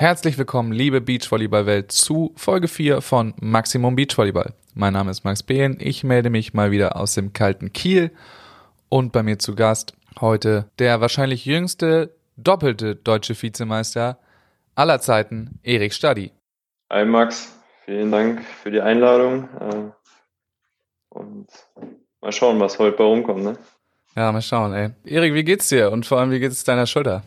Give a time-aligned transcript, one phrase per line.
[0.00, 4.54] Herzlich willkommen, liebe Beachvolleyball-Welt, zu Folge 4 von Maximum Beachvolleyball.
[4.72, 8.10] Mein Name ist Max Behn, ich melde mich mal wieder aus dem kalten Kiel
[8.88, 14.16] und bei mir zu Gast heute der wahrscheinlich jüngste doppelte deutsche Vizemeister
[14.74, 16.32] aller Zeiten, Erik Stadi.
[16.90, 17.54] Hi Max,
[17.84, 19.90] vielen Dank für die Einladung äh,
[21.10, 21.46] und
[22.22, 23.44] mal schauen, was heute bei rumkommt.
[23.44, 23.58] Ne?
[24.16, 24.92] Ja, mal schauen, ey.
[25.04, 27.22] Erik, wie geht's dir und vor allem, wie geht's deiner Schulter?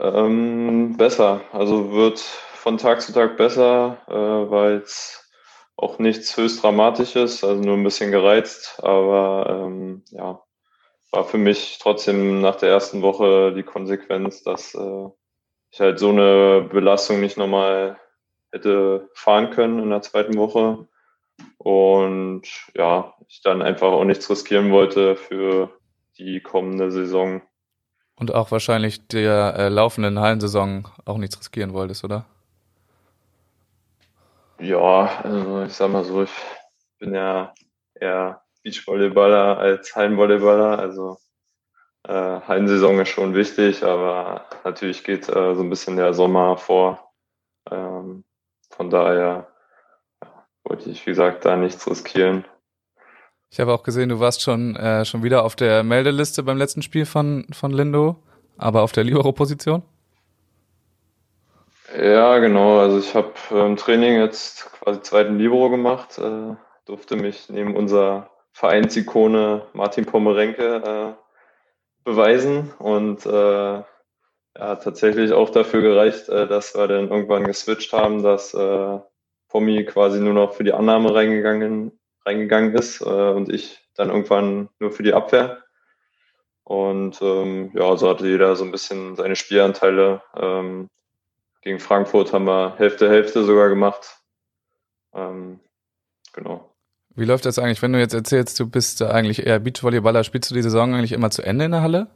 [0.00, 1.42] Ähm, besser.
[1.52, 5.28] Also wird von Tag zu Tag besser, äh, weil es
[5.76, 8.80] auch nichts höchst Dramatisches, also nur ein bisschen gereizt.
[8.82, 10.42] Aber ähm, ja,
[11.10, 15.08] war für mich trotzdem nach der ersten Woche die Konsequenz, dass äh,
[15.70, 17.98] ich halt so eine Belastung nicht nochmal
[18.52, 20.88] hätte fahren können in der zweiten Woche.
[21.58, 22.42] Und
[22.74, 25.70] ja, ich dann einfach auch nichts riskieren wollte für
[26.18, 27.42] die kommende Saison.
[28.18, 32.26] Und auch wahrscheinlich der äh, laufenden Hallensaison auch nichts riskieren wolltest, oder?
[34.58, 36.32] Ja, also ich sag mal so, ich
[36.98, 37.54] bin ja
[37.94, 40.80] eher Beachvolleyballer als Hallenvolleyballer.
[40.80, 41.18] Also
[42.02, 47.12] äh, Hallensaison ist schon wichtig, aber natürlich geht äh, so ein bisschen der Sommer vor.
[47.70, 48.24] Ähm,
[48.70, 49.46] von daher
[50.64, 52.44] wollte ich, wie gesagt, da nichts riskieren.
[53.50, 56.82] Ich habe auch gesehen, du warst schon, äh, schon wieder auf der Meldeliste beim letzten
[56.82, 58.16] Spiel von, von Lindo,
[58.58, 59.82] aber auf der Libero-Position?
[61.96, 62.80] Ja, genau.
[62.80, 66.54] Also ich habe im Training jetzt quasi zweiten Libero gemacht, äh,
[66.84, 73.82] durfte mich neben unserer Vereinsikone Martin Pomerenke äh, beweisen und äh,
[74.58, 78.98] ja, tatsächlich auch dafür gereicht, äh, dass wir dann irgendwann geswitcht haben, dass äh,
[79.48, 81.97] Pommi quasi nur noch für die Annahme reingegangen
[82.28, 85.64] reingegangen ist äh, und ich dann irgendwann nur für die Abwehr.
[86.64, 90.22] Und ähm, ja, so hatte jeder so ein bisschen seine Spielanteile.
[90.36, 90.90] Ähm,
[91.62, 94.18] gegen Frankfurt haben wir Hälfte, Hälfte sogar gemacht.
[95.14, 95.60] Ähm,
[96.34, 96.70] genau.
[97.16, 100.54] Wie läuft das eigentlich, wenn du jetzt erzählst, du bist eigentlich eher Beachvolleyballer, spielst du
[100.54, 102.06] die Saison eigentlich immer zu Ende in der Halle?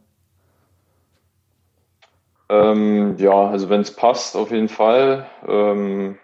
[2.50, 5.26] Ähm, ja, also wenn es passt, auf jeden Fall.
[5.48, 6.18] Ähm,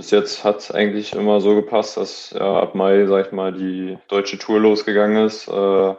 [0.00, 3.52] bis jetzt hat es eigentlich immer so gepasst, dass ja, ab Mai, sag ich mal,
[3.52, 5.46] die deutsche Tour losgegangen ist.
[5.46, 5.94] Äh,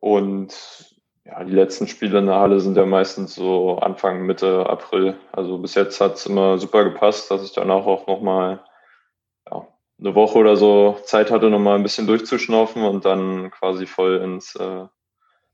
[0.00, 0.52] und
[1.24, 5.14] ja, die letzten Spiele in der Halle sind ja meistens so Anfang, Mitte April.
[5.30, 8.64] Also bis jetzt hat es immer super gepasst, dass ich danach auch nochmal
[9.48, 9.68] ja,
[10.00, 14.56] eine Woche oder so Zeit hatte, nochmal ein bisschen durchzuschnaufen und dann quasi voll ins,
[14.56, 14.86] äh,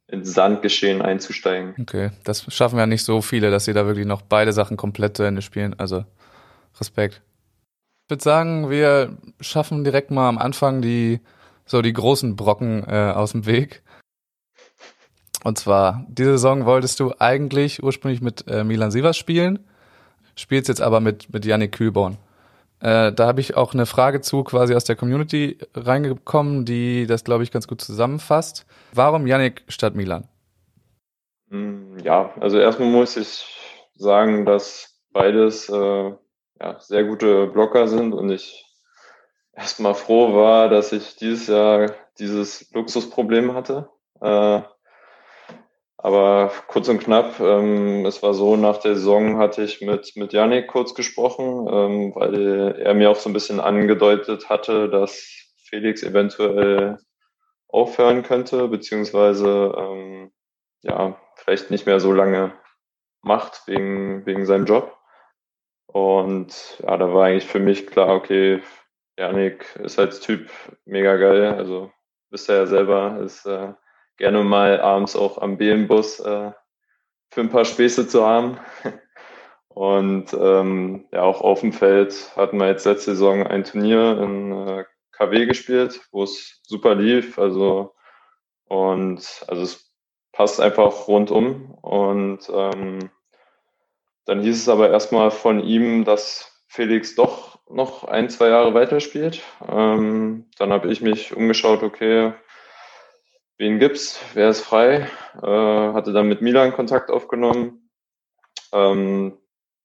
[0.07, 1.75] ins Sandgeschehen einzusteigen.
[1.79, 5.19] Okay, das schaffen ja nicht so viele, dass sie da wirklich noch beide Sachen komplett
[5.19, 5.79] zu Ende spielen.
[5.79, 6.07] Also
[6.81, 7.21] Respekt.
[8.05, 11.21] Ich würde sagen, wir schaffen direkt mal am Anfang die
[11.65, 13.83] so die großen Brocken äh, aus dem Weg.
[15.43, 19.67] Und zwar, diese Saison wolltest du eigentlich ursprünglich mit äh, Milan Sivas spielen,
[20.37, 22.19] spielst jetzt aber mit, mit Yannick Kühlborn.
[22.81, 27.25] Äh, da habe ich auch eine Frage zu quasi aus der Community reingekommen, die das,
[27.25, 28.67] glaube ich, ganz gut zusammenfasst.
[28.93, 30.29] Warum Yannick statt Milan?
[31.49, 33.47] Hm, ja, also erstmal muss ich
[33.95, 36.13] sagen, dass beides äh,
[36.61, 38.65] ja, sehr gute Blocker sind und ich
[39.53, 43.91] erstmal froh war, dass ich dieses Jahr dieses Luxusproblem hatte.
[44.21, 44.63] Äh,
[45.97, 50.35] aber kurz und knapp, ähm, es war so, nach der Saison hatte ich mit, mit
[50.35, 55.33] Janik kurz gesprochen, ähm, weil er mir auch so ein bisschen angedeutet hatte, dass
[55.67, 56.99] Felix eventuell
[57.69, 60.31] aufhören könnte, beziehungsweise ähm,
[60.83, 62.53] ja, vielleicht nicht mehr so lange
[63.23, 64.94] macht wegen, wegen seinem Job.
[65.95, 68.61] Und ja, da war eigentlich für mich klar, okay,
[69.17, 70.51] Janik ist als Typ
[70.85, 71.55] mega geil.
[71.55, 71.93] Also
[72.33, 73.75] ihr ja selber, ist äh,
[74.17, 76.51] gerne mal abends auch am BM-Bus äh,
[77.31, 78.59] für ein paar Späße zu haben.
[79.69, 84.51] Und ähm, ja, auch auf dem Feld hatten wir jetzt letzte Saison ein Turnier in
[84.51, 87.39] äh, KW gespielt, wo es super lief.
[87.39, 87.95] Also
[88.65, 89.95] und also es
[90.33, 91.71] passt einfach rundum.
[91.83, 93.11] Und ähm,
[94.27, 99.43] dann hieß es aber erstmal von ihm, dass Felix doch noch ein, zwei Jahre weiterspielt.
[99.69, 102.33] Ähm, dann habe ich mich umgeschaut, okay,
[103.59, 104.21] wen gibt's?
[104.35, 105.09] Wer ist frei?
[105.43, 107.91] Äh, hatte dann mit Milan Kontakt aufgenommen.
[108.73, 109.39] Ähm,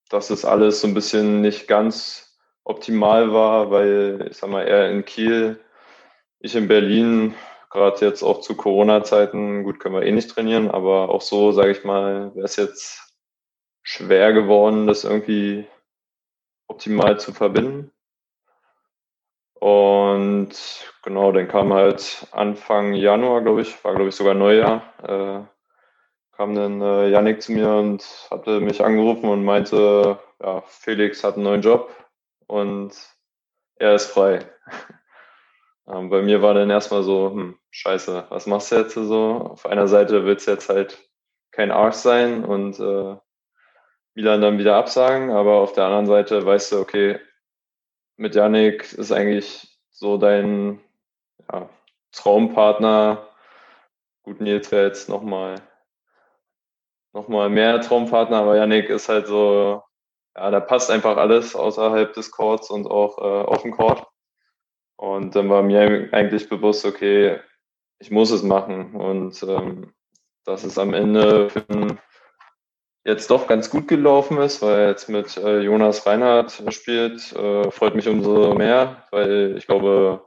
[0.09, 4.89] dass es alles so ein bisschen nicht ganz optimal war, weil ich sag mal, er
[4.91, 5.59] in Kiel,
[6.39, 7.35] ich in Berlin,
[7.69, 11.71] gerade jetzt auch zu Corona-Zeiten, gut, können wir eh nicht trainieren, aber auch so, sage
[11.71, 13.08] ich mal, wäre es jetzt
[13.89, 15.65] schwer geworden, das irgendwie
[16.67, 17.91] optimal zu verbinden.
[19.55, 20.51] Und
[21.01, 25.43] genau, dann kam halt Anfang Januar, glaube ich, war glaube ich sogar Neujahr, äh,
[26.37, 31.33] kam dann äh, Yannick zu mir und hatte mich angerufen und meinte, ja, Felix hat
[31.33, 31.91] einen neuen Job
[32.45, 32.93] und
[33.75, 34.45] er ist frei.
[35.87, 39.49] ähm, bei mir war dann erstmal so, hm, scheiße, was machst du jetzt so?
[39.51, 41.09] Auf einer Seite wird es jetzt halt
[41.51, 43.17] kein Arsch sein und äh,
[44.19, 47.21] Milan dann wieder absagen, aber auf der anderen Seite weißt du, okay,
[48.17, 50.81] mit Yannick ist eigentlich so dein
[51.49, 51.69] ja,
[52.11, 53.29] Traumpartner.
[54.23, 55.55] Gut, Nils wäre jetzt nochmal
[57.13, 59.83] nochmal mehr Traumpartner, aber Yannick ist halt so,
[60.35, 64.05] ja, da passt einfach alles außerhalb des Courts und auch äh, auf dem Court.
[64.97, 67.39] Und dann war mir eigentlich bewusst, okay,
[67.99, 68.95] ich muss es machen.
[68.95, 69.93] Und ähm,
[70.43, 71.49] dass es am Ende
[73.09, 77.71] jetzt doch ganz gut gelaufen ist, weil er jetzt mit äh, Jonas Reinhardt spielt, äh,
[77.71, 80.25] freut mich umso mehr, weil ich glaube,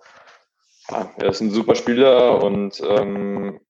[0.91, 3.61] ja, er ist ein super Spieler und ähm,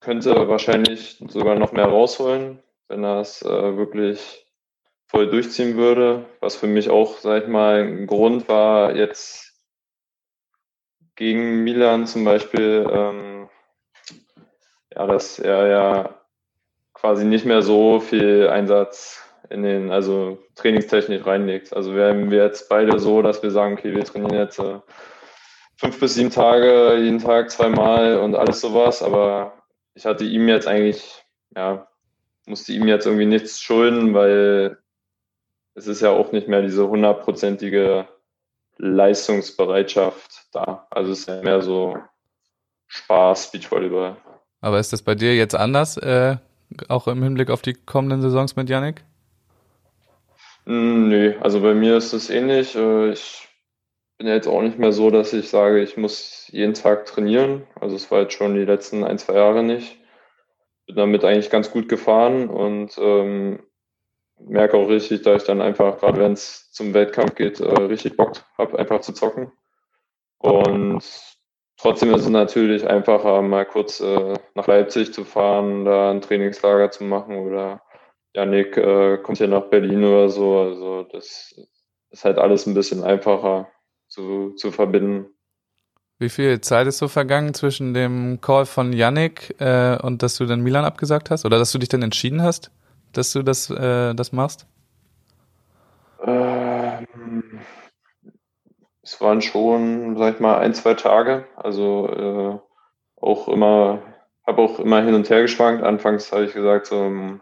[0.00, 4.46] könnte wahrscheinlich sogar noch mehr rausholen, wenn er es äh, wirklich
[5.06, 6.24] voll durchziehen würde.
[6.40, 9.60] Was für mich auch, sag ich mal, ein Grund war, jetzt
[11.16, 13.48] gegen Milan zum Beispiel, ähm,
[14.94, 16.19] ja, dass er ja
[17.00, 21.74] quasi nicht mehr so viel Einsatz in den, also trainingstechnisch reinlegt.
[21.74, 24.80] Also wären wir jetzt beide so, dass wir sagen, okay, wir trainieren jetzt äh,
[25.76, 29.54] fünf bis sieben Tage, jeden Tag zweimal und alles sowas, aber
[29.94, 31.24] ich hatte ihm jetzt eigentlich,
[31.56, 31.88] ja,
[32.46, 34.78] musste ihm jetzt irgendwie nichts schulden, weil
[35.74, 38.06] es ist ja auch nicht mehr diese hundertprozentige
[38.76, 40.86] Leistungsbereitschaft da.
[40.90, 41.96] Also es ist ja mehr so
[42.88, 44.16] Spaß, Beachvolleyball.
[44.60, 46.36] Aber ist das bei dir jetzt anders, äh,
[46.88, 49.04] auch im Hinblick auf die kommenden Saisons mit Yannick?
[50.66, 52.76] Hm, nö, also bei mir ist es ähnlich.
[52.76, 53.48] Äh, ich
[54.18, 57.66] bin jetzt auch nicht mehr so, dass ich sage, ich muss jeden Tag trainieren.
[57.80, 59.96] Also es war jetzt schon die letzten ein, zwei Jahre nicht.
[60.86, 63.60] Bin damit eigentlich ganz gut gefahren und ähm,
[64.38, 68.16] merke auch richtig, dass ich dann einfach, gerade wenn es zum Wettkampf geht, äh, richtig
[68.16, 69.52] Bock habe, einfach zu zocken.
[70.38, 71.02] Und
[71.80, 76.90] trotzdem ist es natürlich einfacher, mal kurz äh, nach Leipzig zu fahren, da ein Trainingslager
[76.90, 77.82] zu machen oder
[78.34, 80.58] Janik äh, kommt hier nach Berlin oder so.
[80.58, 81.54] Also das
[82.10, 83.68] ist halt alles ein bisschen einfacher
[84.08, 85.26] zu, zu verbinden.
[86.18, 90.44] Wie viel Zeit ist so vergangen zwischen dem Call von Yannick äh, und dass du
[90.44, 91.46] dann Milan abgesagt hast?
[91.46, 92.70] Oder dass du dich dann entschieden hast,
[93.12, 94.66] dass du das, äh, das machst?
[99.02, 101.46] Es waren schon, sag ich mal, ein, zwei Tage.
[101.56, 104.02] Also äh, auch immer,
[104.46, 105.82] habe auch immer hin und her geschwankt.
[105.82, 107.40] Anfangs habe ich gesagt, so, hm,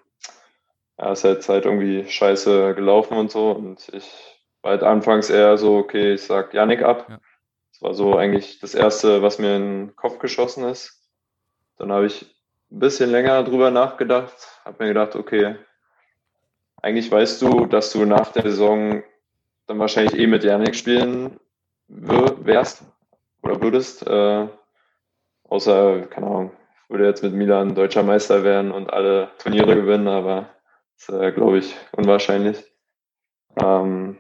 [0.99, 3.51] ja, ist halt Zeit irgendwie scheiße gelaufen und so.
[3.51, 7.07] Und ich war halt anfangs eher so, okay, ich sag Janik ab.
[7.09, 7.19] Ja.
[7.73, 11.01] Das war so eigentlich das Erste, was mir in den Kopf geschossen ist.
[11.77, 12.23] Dann habe ich
[12.71, 14.35] ein bisschen länger drüber nachgedacht,
[14.65, 15.57] habe mir gedacht, okay,
[16.83, 19.03] eigentlich weißt du, dass du nach der Saison
[19.67, 21.39] dann wahrscheinlich eh mit Janik spielen
[21.89, 22.85] wärst
[23.43, 24.07] oder würdest.
[24.07, 24.49] Äh,
[25.45, 26.53] außer, keine Ahnung,
[26.89, 30.51] würde jetzt mit Milan deutscher Meister werden und alle Turniere gewinnen, aber
[30.97, 32.65] ist, äh, glaube ich, unwahrscheinlich.
[33.57, 34.19] Ähm,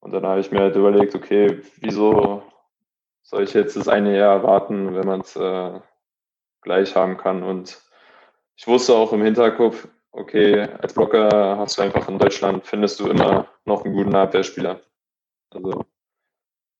[0.00, 2.42] und dann habe ich mir halt überlegt, okay, wieso
[3.22, 5.80] soll ich jetzt das eine Jahr warten, wenn man es äh,
[6.62, 7.42] gleich haben kann?
[7.42, 7.80] Und
[8.56, 13.08] ich wusste auch im Hinterkopf, okay, als Blocker hast du einfach in Deutschland, findest du
[13.08, 14.80] immer noch einen guten Abwehrspieler.
[15.50, 15.84] Also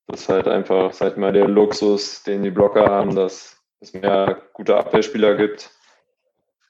[0.08, 3.92] das ist halt einfach, sag ich mal, der Luxus, den die Blocker haben, dass es
[3.92, 5.70] mehr gute Abwehrspieler gibt.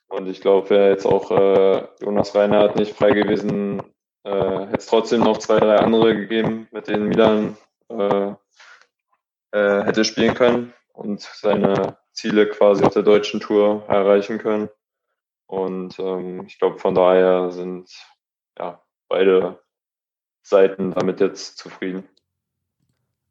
[0.08, 3.82] Und ich glaube, wäre jetzt auch äh, Jonas Reinhardt nicht frei gewesen,
[4.24, 7.56] äh, hätte es trotzdem noch zwei, drei andere gegeben, mit denen Milan
[7.88, 8.32] äh,
[9.52, 14.68] äh, hätte spielen können und seine Ziele quasi auf der deutschen Tour erreichen können.
[15.46, 17.88] Und ähm, ich glaube, von daher sind
[18.58, 19.62] ja beide
[20.42, 22.08] Seiten damit jetzt zufrieden.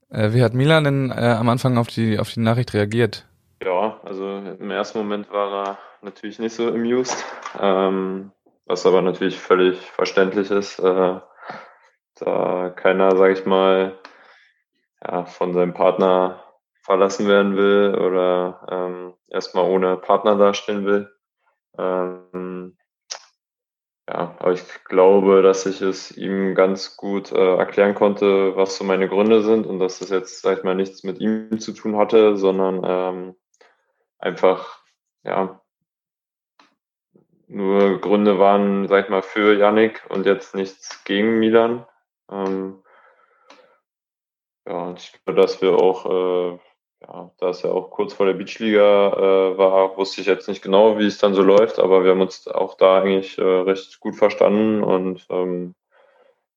[0.10, 3.26] Äh, wie hat Milan denn äh, am Anfang auf die, auf die Nachricht reagiert?
[3.64, 7.26] Ja, also im ersten Moment war er natürlich nicht so amused.
[7.60, 8.32] Ähm,
[8.66, 11.20] was aber natürlich völlig verständlich ist, äh,
[12.20, 13.98] da keiner, sage ich mal,
[15.04, 16.44] ja, von seinem Partner
[16.82, 21.10] verlassen werden will oder ähm, erstmal ohne Partner dastehen will.
[21.78, 22.78] Ähm,
[24.10, 28.84] ja, aber ich glaube, dass ich es ihm ganz gut äh, erklären konnte, was so
[28.86, 31.98] meine Gründe sind und dass das jetzt, sag ich mal, nichts mit ihm zu tun
[31.98, 33.36] hatte, sondern ähm,
[34.20, 34.82] einfach,
[35.24, 35.62] ja,
[37.48, 41.86] nur Gründe waren, sag ich mal, für Yannick und jetzt nichts gegen Milan.
[42.30, 42.84] Ähm,
[44.68, 46.06] ja, und ich glaube, dass wir auch,
[46.56, 46.60] äh,
[47.02, 50.62] ja, da es ja auch kurz vor der Beachliga äh, war, wusste ich jetzt nicht
[50.62, 54.00] genau, wie es dann so läuft, aber wir haben uns auch da eigentlich äh, recht
[54.00, 55.76] gut verstanden und ähm,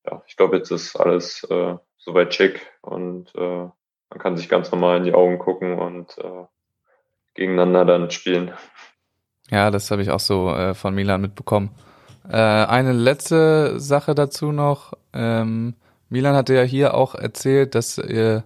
[0.06, 3.68] ja, ich glaube, jetzt ist alles äh, soweit schick und äh,
[4.10, 6.46] man kann sich ganz normal in die Augen gucken und äh,
[7.34, 8.52] gegeneinander dann spielen.
[9.50, 11.70] Ja, das habe ich auch so äh, von Milan mitbekommen.
[12.28, 14.92] Äh, eine letzte Sache dazu noch.
[15.12, 15.74] Ähm,
[16.08, 18.44] Milan hatte ja hier auch erzählt, dass ihr,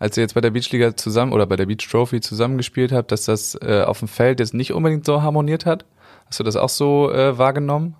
[0.00, 3.26] als ihr jetzt bei der Beachliga zusammen oder bei der Beach Trophy zusammengespielt habt, dass
[3.26, 5.84] das äh, auf dem Feld jetzt nicht unbedingt so harmoniert hat.
[6.26, 7.96] Hast du das auch so äh, wahrgenommen?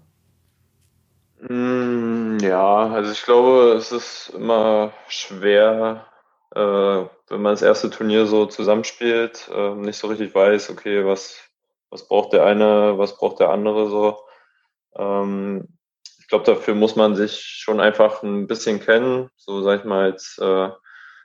[1.43, 6.07] Mm, ja, also ich glaube, es ist immer schwer,
[6.55, 11.37] äh, wenn man das erste Turnier so zusammenspielt, äh, nicht so richtig weiß, okay, was,
[11.91, 14.19] was braucht der eine, was braucht der andere so.
[14.97, 15.69] Ähm,
[16.19, 19.29] ich glaube, dafür muss man sich schon einfach ein bisschen kennen.
[19.37, 20.41] So sag ich mal jetzt,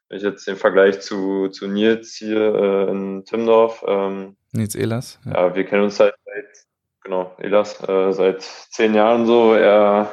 [0.09, 3.83] wenn ich jetzt den Vergleich zu, zu Nils hier äh, in Timdorf.
[3.87, 5.19] Ähm, Nils Elas.
[5.25, 5.47] Ja.
[5.47, 5.55] ja.
[5.55, 6.65] wir kennen uns halt seit,
[7.03, 9.53] genau, Elas, äh, seit zehn Jahren so.
[9.53, 10.11] Er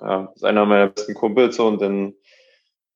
[0.00, 2.14] ja, ist einer meiner besten Kumpels so, und dann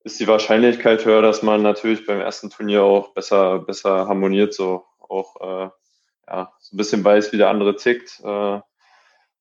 [0.03, 4.85] ist die Wahrscheinlichkeit höher, dass man natürlich beim ersten Turnier auch besser, besser harmoniert, so
[4.99, 5.69] auch äh,
[6.27, 8.19] ja, so ein bisschen weiß, wie der andere tickt.
[8.23, 8.59] Äh,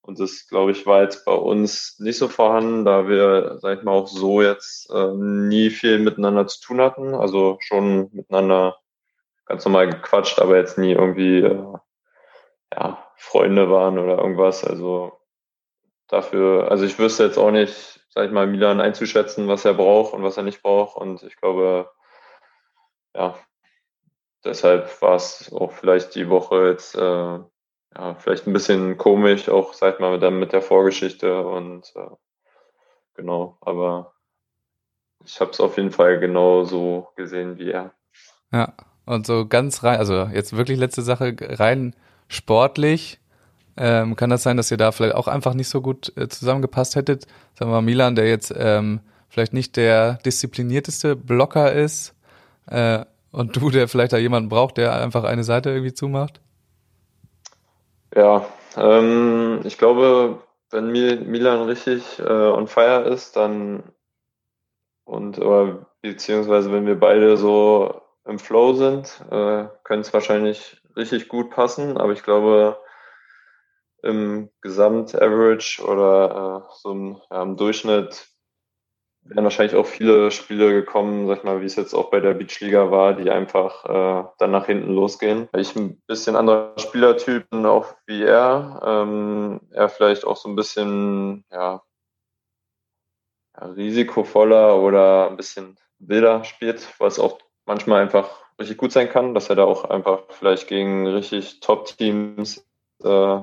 [0.02, 3.84] und das, glaube ich, war jetzt bei uns nicht so vorhanden, da wir, sag ich
[3.84, 7.14] mal, auch so jetzt äh, nie viel miteinander zu tun hatten.
[7.14, 8.78] Also schon miteinander
[9.46, 11.74] ganz normal gequatscht, aber jetzt nie irgendwie äh,
[12.74, 14.64] ja, Freunde waren oder irgendwas.
[14.64, 15.12] Also
[16.08, 20.14] dafür, also ich wüsste jetzt auch nicht, sag ich mal, Milan einzuschätzen, was er braucht
[20.14, 20.96] und was er nicht braucht.
[20.96, 21.90] Und ich glaube,
[23.14, 23.38] ja,
[24.44, 27.38] deshalb war es auch vielleicht die Woche jetzt äh,
[27.96, 32.10] ja, vielleicht ein bisschen komisch, auch seit mal dann mit der Vorgeschichte und äh,
[33.14, 34.14] genau, aber
[35.24, 37.92] ich habe es auf jeden Fall genau so gesehen wie er.
[38.52, 38.74] Ja,
[39.06, 41.94] und so ganz rein, also jetzt wirklich letzte Sache, rein
[42.28, 43.18] sportlich,
[43.76, 46.96] ähm, kann das sein, dass ihr da vielleicht auch einfach nicht so gut äh, zusammengepasst
[46.96, 47.26] hättet?
[47.54, 52.14] Sagen wir mal, Milan, der jetzt ähm, vielleicht nicht der disziplinierteste Blocker ist,
[52.66, 56.40] äh, und du, der vielleicht da jemanden braucht, der einfach eine Seite irgendwie zumacht?
[58.14, 63.92] Ja, ähm, ich glaube, wenn Milan richtig äh, on fire ist, dann
[65.04, 71.28] und oder, beziehungsweise wenn wir beide so im Flow sind, äh, könnte es wahrscheinlich richtig
[71.28, 71.96] gut passen.
[71.98, 72.78] Aber ich glaube,
[74.02, 78.28] im Gesamt-Average oder äh, so im, ja, im Durchschnitt
[79.22, 82.34] wären wahrscheinlich auch viele Spiele gekommen, sag ich mal, wie es jetzt auch bei der
[82.34, 85.48] Beachliga war, die einfach äh, dann nach hinten losgehen.
[85.56, 88.80] Ich ein bisschen anderer Spielertyp bin, auch wie er.
[88.84, 91.82] Ähm, er vielleicht auch so ein bisschen, ja,
[93.60, 99.50] risikovoller oder ein bisschen wilder spielt, was auch manchmal einfach richtig gut sein kann, dass
[99.50, 102.58] er da auch einfach vielleicht gegen richtig Top-Teams
[103.02, 103.40] äh,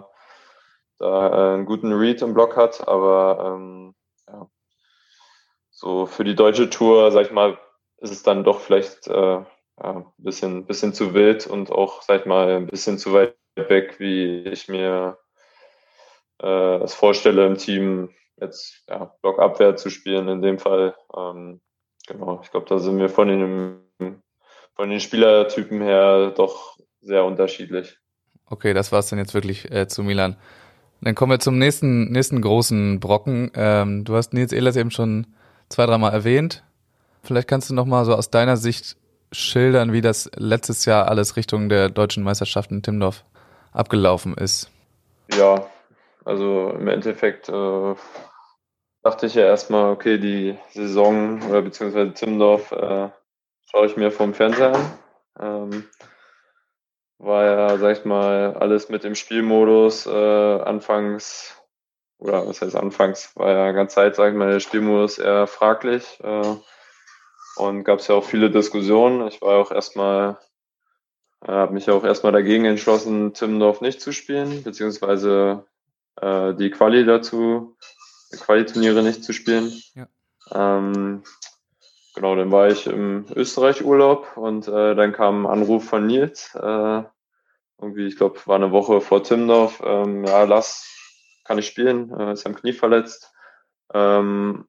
[1.00, 3.96] da äh, einen guten Read im Block hat, aber ähm,
[5.78, 7.60] so für die deutsche Tour, sag ich mal,
[8.00, 9.40] ist es dann doch vielleicht äh,
[9.76, 14.00] ein bisschen, bisschen zu wild und auch, sag ich mal, ein bisschen zu weit weg,
[14.00, 15.20] wie ich mir
[16.42, 18.10] äh, es vorstelle, im Team
[18.42, 20.96] jetzt ja, Blockabwehr zu spielen in dem Fall.
[21.16, 21.62] Ähm,
[22.08, 24.24] genau, ich glaube, da sind wir von den,
[24.76, 28.00] von den Spielertypen her doch sehr unterschiedlich.
[28.48, 30.38] Okay, das war es dann jetzt wirklich äh, zu Milan.
[31.02, 33.52] Dann kommen wir zum nächsten, nächsten großen Brocken.
[33.54, 35.37] Ähm, du hast Nils Ehlers eben schon
[35.70, 36.64] zwei, dreimal erwähnt.
[37.24, 38.98] Vielleicht kannst du noch mal so aus deiner Sicht
[39.32, 43.26] schildern, wie das letztes Jahr alles Richtung der deutschen Meisterschaft in Timdorf
[43.74, 44.72] abgelaufen ist.
[45.34, 45.68] Ja,
[46.24, 47.96] also im Endeffekt äh,
[49.04, 53.10] dachte ich ja erstmal, okay, die Saison oder beziehungsweise Timdorf äh,
[53.70, 54.92] schaue ich mir vom Fernseher an.
[55.40, 55.86] Ähm,
[57.20, 61.62] war ja, sag ich mal, alles mit dem Spielmodus äh, anfangs
[62.20, 66.20] oder was heißt anfangs, war ja ganz Zeit, sage ich mal, der Spielmodus eher fraglich.
[66.24, 66.56] Äh,
[67.58, 69.28] und gab es ja auch viele Diskussionen.
[69.28, 70.38] Ich war auch erstmal,
[71.46, 75.66] äh, habe mich ja auch erstmal dagegen entschlossen, Timmendorf nicht zu spielen, beziehungsweise
[76.22, 77.76] äh, die Quali dazu,
[78.32, 79.72] die Quali-Turniere nicht zu spielen.
[79.96, 80.08] Ja.
[80.54, 81.24] Ähm,
[82.16, 86.54] genau, dann war ich im Österreich-Urlaub und äh, dann kam ein Anruf von Nils.
[86.56, 87.04] Äh,
[87.80, 89.82] irgendwie, ich glaube, war eine Woche vor Timmendorf.
[89.86, 90.97] Ähm, ja, lass
[91.48, 93.34] kann ich spielen, äh, ist am Knie verletzt.
[93.94, 94.68] Ähm,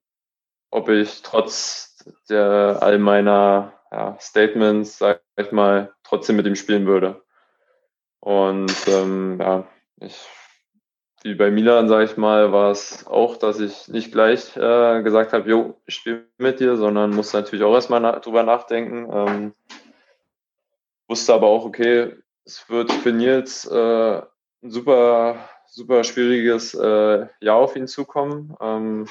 [0.70, 6.86] ob ich trotz der all meiner ja, Statements, sag ich mal, trotzdem mit ihm spielen
[6.86, 7.22] würde.
[8.20, 9.66] Und ähm, ja,
[10.00, 10.26] ich,
[11.22, 15.32] wie bei Milan, sage ich mal, war es auch, dass ich nicht gleich äh, gesagt
[15.32, 19.08] habe, jo, ich spiele mit dir, sondern musste natürlich auch erstmal na drüber nachdenken.
[19.10, 19.54] Ähm,
[21.08, 24.22] wusste aber auch, okay, es wird für Nils äh,
[24.62, 28.56] ein super, super schwieriges äh, Jahr auf ihn zukommen.
[28.60, 29.06] Ähm,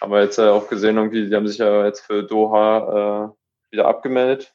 [0.00, 3.72] haben wir jetzt ja auch gesehen, irgendwie, die haben sich ja jetzt für Doha äh,
[3.72, 4.52] wieder abgemeldet.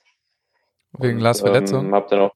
[0.93, 1.85] Wegen Lars Verletzung?
[1.85, 2.35] Ähm, hab dann auch,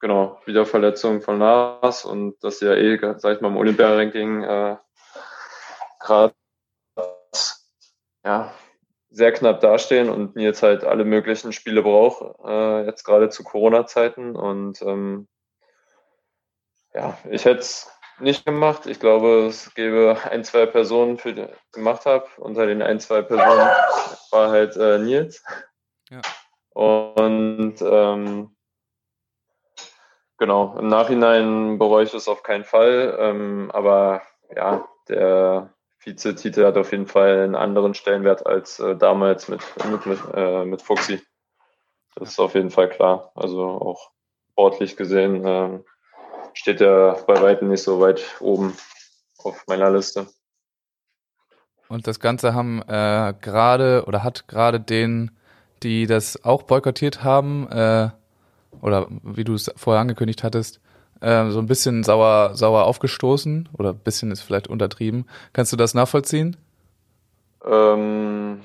[0.00, 4.42] genau, wieder Verletzung von Lars und dass sie ja eh, sag ich mal, im Olympia-Ranking
[4.42, 4.76] äh,
[6.00, 6.34] gerade
[8.24, 8.52] ja,
[9.10, 14.36] sehr knapp dastehen und jetzt halt alle möglichen Spiele braucht, äh, jetzt gerade zu Corona-Zeiten.
[14.36, 15.28] Und ähm,
[16.94, 18.86] ja, ich hätte es nicht gemacht.
[18.86, 22.26] Ich glaube, es gäbe ein, zwei Personen, für die ich gemacht habe.
[22.38, 23.68] Unter den ein, zwei Personen
[24.30, 25.42] war halt äh, Nils.
[26.10, 26.20] Ja.
[26.70, 28.56] Und ähm,
[30.38, 33.16] genau, im Nachhinein bereue ich es auf keinen Fall.
[33.18, 34.22] Ähm, aber
[34.54, 40.06] ja, der Vizetitel hat auf jeden Fall einen anderen Stellenwert als äh, damals mit, mit,
[40.06, 41.20] mit, äh, mit Fuxi.
[42.14, 43.32] Das ist auf jeden Fall klar.
[43.34, 44.10] Also auch
[44.50, 45.80] sportlich gesehen äh,
[46.54, 48.76] steht er bei weitem nicht so weit oben
[49.38, 50.26] auf meiner Liste.
[51.88, 55.30] Und das Ganze haben äh, gerade oder hat gerade den,
[55.82, 58.10] die das auch boykottiert haben, äh,
[58.82, 60.80] oder wie du es vorher angekündigt hattest,
[61.20, 65.26] äh, so ein bisschen sauer, sauer aufgestoßen oder ein bisschen ist vielleicht untertrieben.
[65.52, 66.56] Kannst du das nachvollziehen?
[67.64, 68.60] Ähm,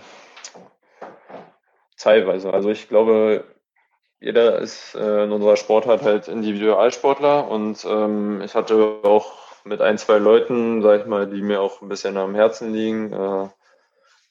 [1.97, 2.53] teilweise.
[2.53, 3.45] Also ich glaube,
[4.23, 9.33] jeder ist äh, in unserer Sportart halt Individualsportler und ähm, ich hatte auch
[9.65, 13.13] mit ein, zwei Leuten, sag ich mal, die mir auch ein bisschen am Herzen liegen.
[13.13, 13.49] Äh,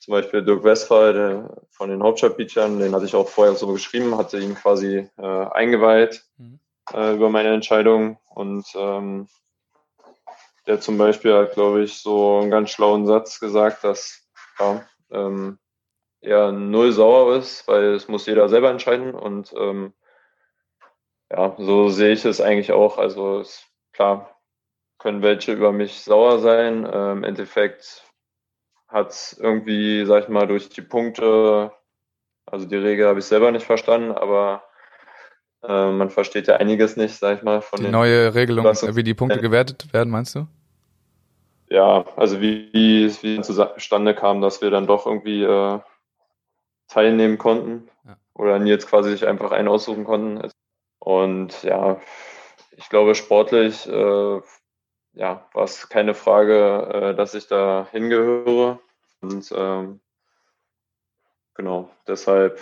[0.01, 4.19] zum Beispiel Dirk Westphal der, von den Hauptstadtbeachern, den hatte ich auch vorher so geschrieben,
[4.19, 6.25] hatte ihn quasi äh, eingeweiht.
[6.37, 6.59] Mhm
[6.93, 8.19] äh, über meine Entscheidung.
[8.29, 9.29] Und ähm,
[10.67, 14.27] der zum Beispiel hat, glaube ich, so einen ganz schlauen Satz gesagt, dass
[14.59, 15.59] ja, ähm,
[16.23, 19.15] er null sauer ist, weil es muss jeder selber entscheiden.
[19.15, 19.93] Und ähm,
[21.31, 22.99] ja, so sehe ich es eigentlich auch.
[22.99, 24.41] Also ist, klar,
[24.99, 26.89] können welche über mich sauer sein.
[26.91, 28.05] Ähm, Im Endeffekt
[28.89, 31.73] hat es irgendwie, sag ich mal, durch die Punkte,
[32.47, 34.63] also die Regel habe ich selber nicht verstanden, aber
[35.63, 37.63] äh, man versteht ja einiges nicht, sag ich mal.
[37.63, 40.47] Von die neue Regelung, wie die Punkte gewertet werden, meinst du?
[41.69, 45.81] Ja, also wie, wie, es zustande kam, dass wir dann doch irgendwie äh,
[46.93, 48.17] teilnehmen konnten ja.
[48.35, 50.51] oder Nils quasi sich einfach einen aussuchen konnten.
[50.99, 52.01] Und ja,
[52.77, 54.41] ich glaube sportlich, äh,
[55.15, 58.79] ja, war es keine Frage, äh, dass ich da hingehöre.
[59.21, 60.01] Und ähm,
[61.55, 62.61] genau, deshalb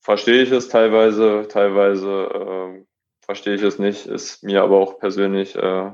[0.00, 2.84] verstehe ich es teilweise, teilweise äh,
[3.20, 5.92] verstehe ich es nicht, ist mir aber auch persönlich äh,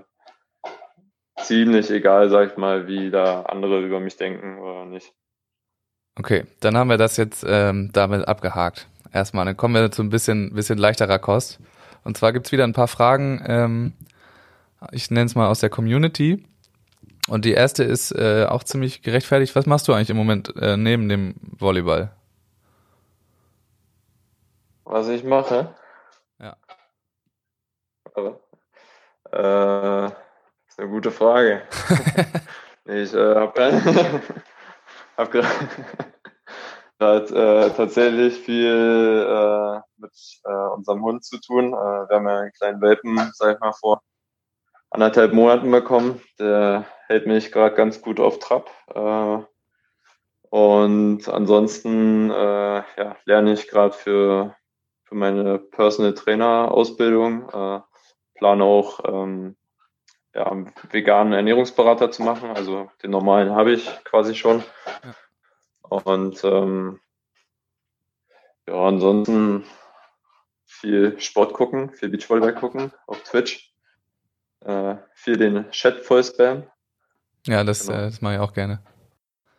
[1.38, 5.14] ziemlich egal, sag ich mal, wie da andere über mich denken oder nicht.
[6.18, 8.86] Okay, dann haben wir das jetzt ähm, damit abgehakt.
[9.12, 11.58] Erstmal, dann kommen wir zu ein bisschen, bisschen leichterer Kost.
[12.04, 13.92] Und zwar gibt's wieder ein paar Fragen, ähm,
[14.90, 16.44] ich nenne es mal aus der Community.
[17.28, 19.54] Und die erste ist äh, auch ziemlich gerechtfertigt.
[19.54, 22.10] Was machst du eigentlich im Moment äh, neben dem Volleyball?
[24.84, 25.74] Was ich mache?
[26.40, 26.56] Ja.
[29.32, 30.06] Äh,
[30.68, 31.62] ist eine gute Frage.
[32.86, 33.52] ich äh, habe
[35.16, 35.48] hab gerade
[36.98, 40.12] äh, tatsächlich viel äh, mit
[40.44, 41.72] äh, unserem Hund zu tun.
[41.72, 44.02] Äh, wir haben ja einen kleinen Welpen, sag ich mal, vor
[44.90, 46.20] anderthalb Monaten bekommen.
[46.38, 48.70] Der hält mich gerade ganz gut auf Trab.
[48.94, 49.44] Äh,
[50.50, 52.34] und ansonsten äh,
[52.96, 54.54] ja, lerne ich gerade für
[55.04, 57.48] für meine Personal Trainer Ausbildung.
[57.50, 57.80] Äh,
[58.34, 59.56] plane auch ähm,
[60.34, 62.50] ja, veganen Ernährungsberater zu machen.
[62.50, 64.62] Also den normalen habe ich quasi schon.
[65.04, 65.98] Ja.
[66.04, 67.00] Und ähm,
[68.66, 69.64] ja, ansonsten
[70.64, 73.74] viel Sport gucken, viel Beachvolleyball gucken auf Twitch.
[74.60, 76.64] Äh, viel den Chat voll spam.
[77.46, 77.98] Ja, das, genau.
[77.98, 78.82] äh, das mache ich auch gerne.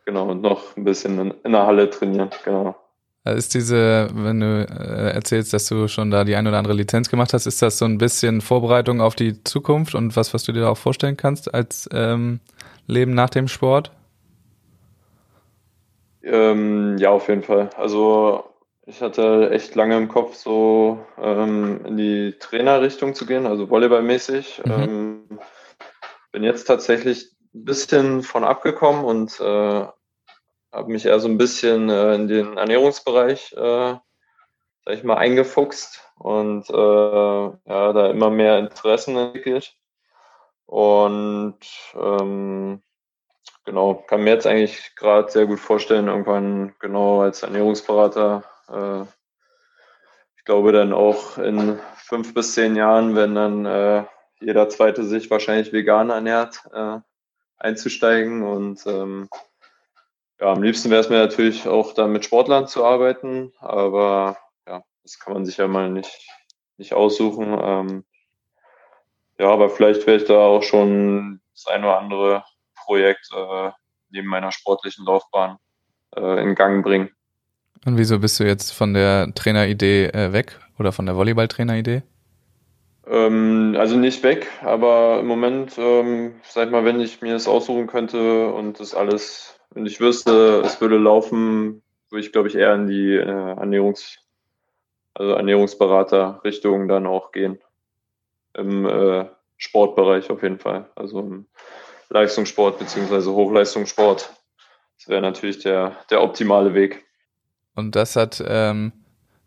[0.05, 2.75] Genau, und noch ein bisschen in, in der Halle trainieren, genau.
[3.25, 6.73] Äh, ist diese, wenn du äh, erzählst, dass du schon da die ein oder andere
[6.73, 10.43] Lizenz gemacht hast, ist das so ein bisschen Vorbereitung auf die Zukunft und was, was
[10.43, 12.39] du dir da auch vorstellen kannst als ähm,
[12.87, 13.91] Leben nach dem Sport?
[16.23, 17.69] Ähm, ja, auf jeden Fall.
[17.77, 18.45] Also
[18.85, 24.61] ich hatte echt lange im Kopf, so ähm, in die Trainerrichtung zu gehen, also volleyballmäßig.
[24.65, 24.71] Mhm.
[24.71, 25.39] Ähm,
[26.31, 29.85] bin jetzt tatsächlich ein bisschen von abgekommen und äh,
[30.73, 33.95] habe mich eher so ein bisschen äh, in den Ernährungsbereich, äh,
[34.85, 39.75] sag ich mal, eingefuchst und äh, ja, da immer mehr Interessen entwickelt.
[40.65, 41.59] Und
[41.93, 42.81] ähm,
[43.65, 49.03] genau, kann mir jetzt eigentlich gerade sehr gut vorstellen, irgendwann genau als Ernährungsberater, äh,
[50.37, 54.03] ich glaube dann auch in fünf bis zehn Jahren, wenn dann äh,
[54.41, 56.99] jeder zweite sich wahrscheinlich vegan ernährt, äh,
[57.57, 58.43] einzusteigen.
[58.43, 59.29] Und ähm,
[60.39, 64.83] ja, am liebsten wäre es mir natürlich auch dann mit Sportlern zu arbeiten, aber ja,
[65.03, 66.27] das kann man sich ja mal nicht,
[66.77, 67.57] nicht aussuchen.
[67.61, 68.05] Ähm,
[69.39, 72.43] ja, aber vielleicht werde ich da auch schon das eine oder andere
[72.85, 73.71] Projekt äh,
[74.09, 75.57] neben meiner sportlichen Laufbahn
[76.15, 77.09] äh, in Gang bringen.
[77.85, 82.03] Und wieso bist du jetzt von der Traineridee äh, weg oder von der Volleyball-Traineridee?
[83.05, 87.87] Ähm, also nicht weg, aber im Moment, ähm, sag mal, wenn ich mir das aussuchen
[87.87, 92.73] könnte und das alles, wenn ich wüsste, es würde laufen, würde ich, glaube ich, eher
[92.75, 94.19] in die äh, Ernährungs-,
[95.13, 97.59] also Ernährungsberater-Richtung dann auch gehen.
[98.53, 99.25] Im äh,
[99.57, 100.89] Sportbereich auf jeden Fall.
[100.95, 101.47] Also im
[102.09, 104.29] Leistungssport beziehungsweise Hochleistungssport.
[104.97, 107.03] Das wäre natürlich der, der optimale Weg.
[107.75, 108.93] Und das hat ähm,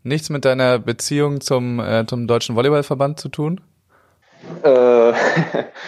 [0.02, 3.60] nichts mit deiner Beziehung zum, äh, zum Deutschen Volleyballverband zu tun?
[4.62, 5.12] Äh,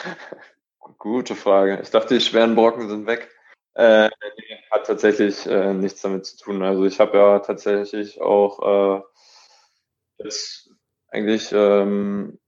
[0.99, 1.81] gute Frage.
[1.83, 3.29] Ich dachte, die schweren Brocken sind weg.
[3.79, 4.11] Äh,
[4.73, 6.65] hat tatsächlich äh, nichts damit zu tun.
[6.65, 9.03] Also ich habe ja tatsächlich auch äh,
[10.19, 10.71] jetzt
[11.11, 12.41] eigentlich ähm,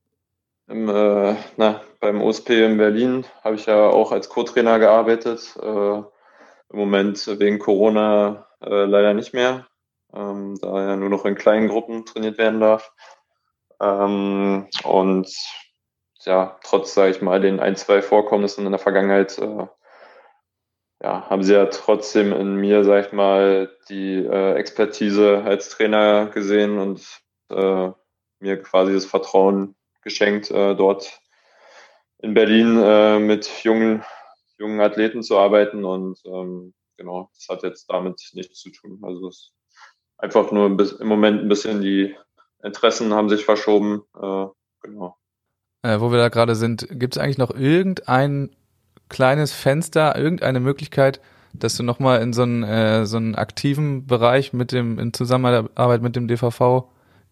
[0.66, 5.56] im, äh, na, beim OSP in Berlin habe ich ja auch als Co-Trainer gearbeitet.
[5.62, 5.66] Äh,
[5.98, 6.06] Im
[6.72, 9.68] Moment wegen Corona äh, leider nicht mehr,
[10.12, 12.92] ähm, da ja nur noch in kleinen Gruppen trainiert werden darf.
[13.80, 15.32] Ähm, und
[16.24, 19.66] ja, trotz, sage ich mal, den ein, zwei Vorkommnissen in der Vergangenheit, äh,
[21.02, 26.26] ja, haben sie ja trotzdem in mir, sag ich mal, die äh, Expertise als Trainer
[26.26, 27.02] gesehen und
[27.48, 27.90] äh,
[28.40, 31.20] mir quasi das Vertrauen geschenkt, äh, dort
[32.18, 34.04] in Berlin äh, mit jungen,
[34.58, 35.84] jungen Athleten zu arbeiten.
[35.84, 39.00] Und ähm, genau, das hat jetzt damit nichts zu tun.
[39.02, 39.52] Also es ist
[40.18, 42.14] einfach nur im Moment ein bisschen die
[42.62, 44.02] Interessen haben sich verschoben.
[44.14, 44.46] Äh,
[44.82, 45.16] genau.
[45.82, 48.54] Äh, wo wir da gerade sind, gibt es eigentlich noch irgendein
[49.10, 51.20] kleines Fenster, irgendeine Möglichkeit,
[51.52, 56.00] dass du nochmal in so einen, äh, so einen aktiven Bereich mit dem, in Zusammenarbeit
[56.00, 56.84] mit dem DVV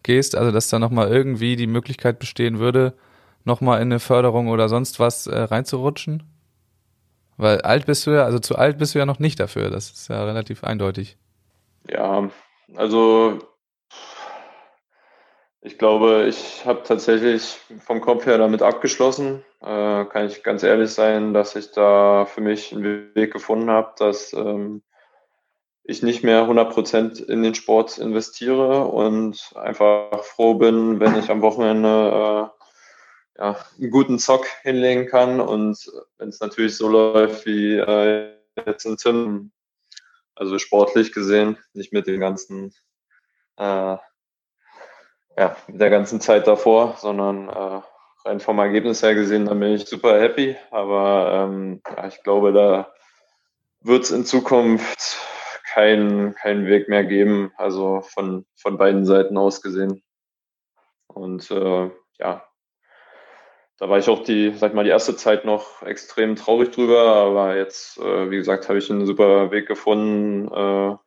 [0.03, 2.93] gehst, also dass da nochmal irgendwie die Möglichkeit bestehen würde,
[3.45, 6.23] nochmal in eine Förderung oder sonst was äh, reinzurutschen?
[7.37, 9.89] Weil alt bist du ja, also zu alt bist du ja noch nicht dafür, das
[9.91, 11.17] ist ja relativ eindeutig.
[11.87, 12.29] Ja,
[12.75, 13.39] also
[15.61, 19.43] ich glaube, ich habe tatsächlich vom Kopf her damit abgeschlossen.
[19.61, 23.93] Äh, kann ich ganz ehrlich sein, dass ich da für mich einen Weg gefunden habe,
[23.97, 24.83] dass ähm,
[25.83, 31.41] ich nicht mehr 100% in den Sport investiere und einfach froh bin, wenn ich am
[31.41, 37.75] Wochenende äh, ja, einen guten Zock hinlegen kann und wenn es natürlich so läuft wie
[37.75, 38.33] äh,
[38.65, 39.51] jetzt in Tim,
[40.35, 42.73] also sportlich gesehen, nicht mit den ganzen
[43.57, 43.97] äh,
[45.39, 47.81] ja, mit der ganzen Zeit davor, sondern äh,
[48.25, 50.57] rein vom Ergebnis her gesehen, dann bin ich super happy.
[50.69, 52.91] Aber ähm, ja, ich glaube, da
[53.79, 55.17] wird es in Zukunft
[55.73, 60.03] keinen kein Weg mehr geben, also von, von beiden Seiten aus gesehen.
[61.07, 62.43] Und äh, ja,
[63.77, 67.55] da war ich auch die, sag mal, die erste Zeit noch extrem traurig drüber, aber
[67.55, 70.97] jetzt, äh, wie gesagt, habe ich einen super Weg gefunden, äh,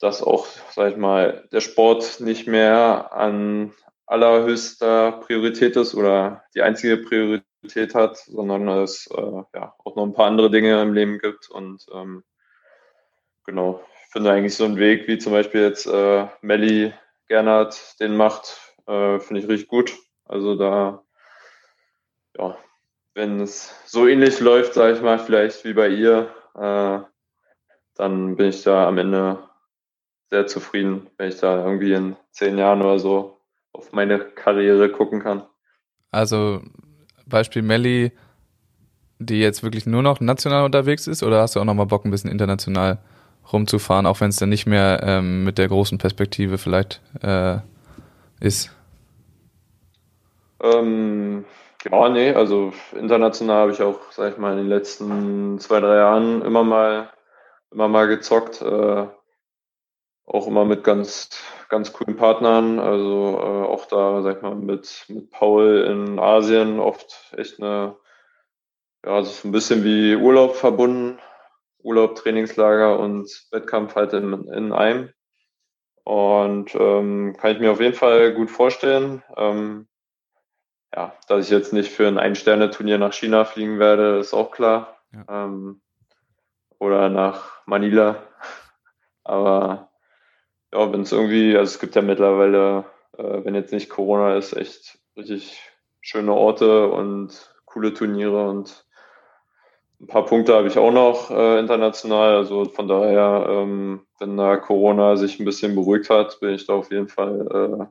[0.00, 3.72] dass auch, sag ich mal, der Sport nicht mehr an
[4.06, 10.14] allerhöchster Priorität ist oder die einzige Priorität hat, sondern es äh, ja auch noch ein
[10.14, 12.24] paar andere Dinge im Leben gibt und ähm,
[13.44, 16.92] genau, ich finde eigentlich so einen Weg, wie zum Beispiel jetzt äh, Melli
[17.28, 19.96] Gernert den macht, äh, finde ich richtig gut.
[20.24, 21.04] Also da,
[22.36, 22.58] ja,
[23.14, 27.00] wenn es so ähnlich läuft, sage ich mal, vielleicht wie bei ihr, äh,
[27.94, 29.49] dann bin ich da am Ende
[30.30, 33.36] sehr zufrieden, wenn ich da irgendwie in zehn Jahren oder so
[33.72, 35.42] auf meine Karriere gucken kann.
[36.10, 36.62] Also
[37.26, 38.12] Beispiel Melli,
[39.18, 42.04] die jetzt wirklich nur noch national unterwegs ist, oder hast du auch noch mal Bock,
[42.04, 42.98] ein bisschen international
[43.52, 47.58] rumzufahren, auch wenn es dann nicht mehr ähm, mit der großen Perspektive vielleicht äh,
[48.40, 48.70] ist?
[50.62, 51.44] Ähm,
[51.90, 55.96] ja, nee, also international habe ich auch, sag ich mal, in den letzten zwei, drei
[55.96, 57.10] Jahren immer mal,
[57.70, 58.60] immer mal gezockt.
[58.60, 59.06] Äh,
[60.30, 61.30] auch immer mit ganz,
[61.68, 62.78] ganz coolen Partnern.
[62.78, 67.96] Also äh, auch da, sag ich mal, mit, mit Paul in Asien oft echt eine
[69.04, 71.18] ja, es ist ein bisschen wie Urlaub verbunden.
[71.82, 75.10] Urlaub, Trainingslager und Wettkampf halt in, in einem.
[76.04, 79.22] Und ähm, kann ich mir auf jeden Fall gut vorstellen.
[79.36, 79.88] Ähm,
[80.94, 84.98] ja, dass ich jetzt nicht für ein Ein-Sterne-Turnier nach China fliegen werde, ist auch klar.
[85.12, 85.46] Ja.
[85.46, 85.80] Ähm,
[86.78, 88.22] oder nach Manila.
[89.24, 89.89] Aber
[90.72, 92.84] ja, wenn es irgendwie, also es gibt ja mittlerweile,
[93.16, 95.60] äh, wenn jetzt nicht Corona ist, echt richtig
[96.00, 98.84] schöne Orte und coole Turniere und
[100.00, 102.36] ein paar Punkte habe ich auch noch äh, international.
[102.36, 106.72] Also von daher, ähm, wenn da Corona sich ein bisschen beruhigt hat, bin ich da
[106.74, 107.46] auf jeden Fall
[107.80, 107.84] äh,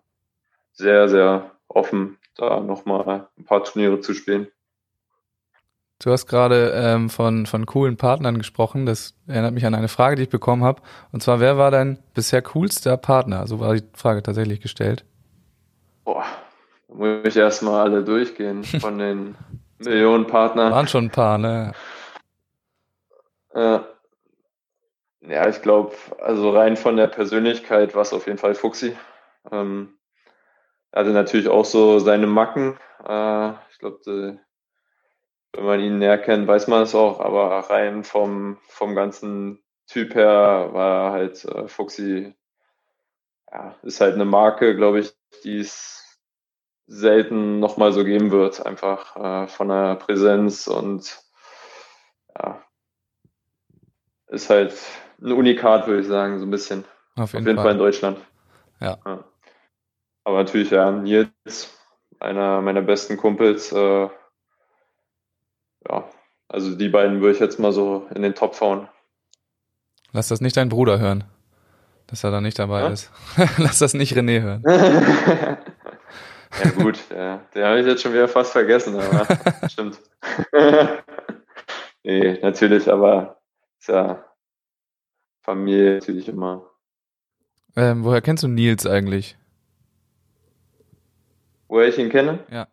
[0.71, 4.47] sehr, sehr offen, da nochmal ein paar Turniere zu spielen.
[6.01, 8.85] Du hast gerade ähm, von, von coolen Partnern gesprochen.
[8.85, 10.81] Das erinnert mich an eine Frage, die ich bekommen habe.
[11.11, 13.47] Und zwar, wer war dein bisher coolster Partner?
[13.47, 15.03] So war die Frage tatsächlich gestellt.
[16.05, 16.23] Boah,
[16.87, 19.35] da muss ich erstmal alle durchgehen von den
[19.79, 20.71] Millionen Partnern.
[20.71, 21.73] Waren schon ein paar, ne?
[23.53, 23.79] Äh,
[25.21, 28.95] ja, ich glaube, also rein von der Persönlichkeit war es auf jeden Fall Fuxi.
[29.51, 29.95] Ähm,
[30.91, 32.77] er hatte natürlich auch so seine Macken.
[33.05, 34.39] Äh, ich glaube,
[35.53, 40.13] wenn man ihn näher kennt, weiß man es auch, aber rein vom, vom ganzen Typ
[40.15, 42.35] her war halt äh, Fuxi,
[43.51, 46.19] ja, ist halt eine Marke, glaube ich, die es
[46.85, 51.19] selten nochmal so geben wird, einfach äh, von der Präsenz und
[52.35, 52.63] ja,
[54.27, 54.73] ist halt
[55.21, 56.85] ein Unikat, würde ich sagen, so ein bisschen.
[57.15, 57.63] Auf jeden, Auf jeden Fall.
[57.63, 57.71] Fall.
[57.73, 58.19] in Deutschland.
[58.79, 58.97] Ja.
[59.05, 59.23] ja.
[60.23, 61.75] Aber natürlich, ja, Nils,
[62.19, 64.09] einer meiner besten Kumpels, äh,
[65.87, 66.09] ja,
[66.47, 68.87] also die beiden würde ich jetzt mal so in den Top fauen.
[70.11, 71.23] Lass das nicht dein Bruder hören,
[72.07, 72.87] dass er da nicht dabei ja?
[72.89, 73.11] ist.
[73.57, 74.63] Lass das nicht René hören.
[76.63, 79.27] ja gut, ja, den habe ich jetzt schon wieder fast vergessen, aber
[79.69, 79.99] stimmt.
[82.03, 83.39] nee, natürlich, aber
[83.79, 84.25] ist ja
[85.43, 86.65] Familie natürlich immer.
[87.75, 89.37] Ähm, woher kennst du Nils eigentlich?
[91.67, 92.39] Woher ich ihn kenne?
[92.49, 92.67] Ja.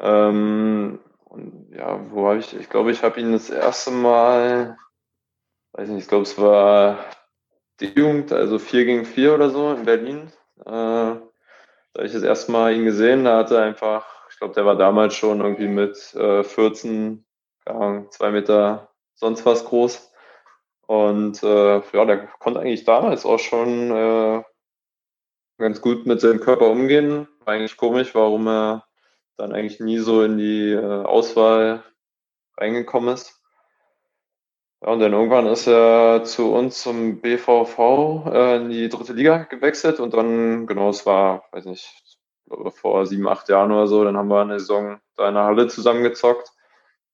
[0.00, 4.76] Ähm, und ja, wo habe ich, ich glaube, ich habe ihn das erste Mal,
[5.72, 6.98] weiß nicht, ich glaube, es war
[7.80, 10.32] die Jugend, also 4 gegen 4 oder so in Berlin.
[10.60, 11.20] Äh, da
[11.96, 14.76] habe ich das erste Mal ihn gesehen, da hatte er einfach, ich glaube, der war
[14.76, 17.24] damals schon irgendwie mit äh, 14,
[18.10, 20.12] zwei Meter sonst was groß.
[20.86, 24.42] Und äh, ja, der konnte eigentlich damals auch schon äh,
[25.58, 27.26] ganz gut mit seinem Körper umgehen.
[27.44, 28.85] War eigentlich komisch, warum er
[29.36, 31.84] dann eigentlich nie so in die äh, Auswahl
[32.56, 33.40] reingekommen ist.
[34.82, 39.38] Ja, und dann irgendwann ist er zu uns zum BVV äh, in die dritte Liga
[39.44, 41.88] gewechselt und dann, genau, es war, weiß nicht,
[42.46, 45.44] glaube vor sieben, acht Jahren oder so, dann haben wir eine Saison da in der
[45.44, 46.50] Halle zusammengezockt.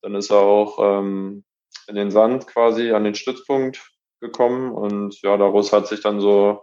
[0.03, 1.45] Dann ist er auch ähm,
[1.87, 3.81] in den Sand quasi an den Stützpunkt
[4.21, 6.63] gekommen und ja, daraus hat sich dann so